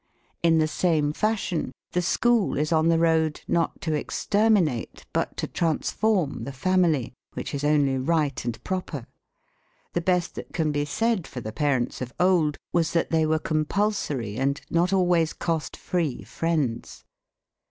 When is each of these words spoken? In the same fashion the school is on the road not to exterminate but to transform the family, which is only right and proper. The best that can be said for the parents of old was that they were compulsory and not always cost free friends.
In 0.41 0.57
the 0.57 0.67
same 0.67 1.13
fashion 1.13 1.71
the 1.91 2.01
school 2.01 2.57
is 2.57 2.71
on 2.71 2.87
the 2.87 2.97
road 2.97 3.41
not 3.47 3.79
to 3.81 3.93
exterminate 3.93 5.05
but 5.13 5.37
to 5.37 5.45
transform 5.45 6.43
the 6.43 6.51
family, 6.51 7.13
which 7.35 7.53
is 7.53 7.63
only 7.63 7.99
right 7.99 8.43
and 8.43 8.63
proper. 8.63 9.05
The 9.93 10.01
best 10.01 10.33
that 10.33 10.53
can 10.53 10.71
be 10.71 10.85
said 10.85 11.27
for 11.27 11.39
the 11.39 11.53
parents 11.53 12.01
of 12.01 12.13
old 12.19 12.57
was 12.73 12.93
that 12.93 13.11
they 13.11 13.27
were 13.27 13.37
compulsory 13.37 14.37
and 14.37 14.59
not 14.71 14.91
always 14.91 15.33
cost 15.33 15.77
free 15.77 16.23
friends. 16.23 17.05